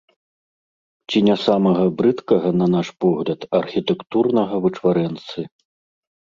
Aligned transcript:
Ці 1.11 1.17
не 1.27 1.35
самага 1.47 1.85
брыдкага, 1.99 2.49
на 2.63 2.67
наш 2.77 2.87
погляд, 3.07 3.47
архітэктурнага 3.61 4.55
вычварэнцы. 4.67 5.39